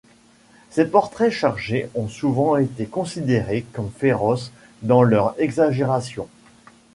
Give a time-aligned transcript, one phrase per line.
[0.71, 6.27] Ses portraits charges ont souvent été considérés comme féroces dans leurs exagérations.